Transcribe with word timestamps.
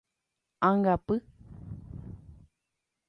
Ãngapy. 0.69 1.15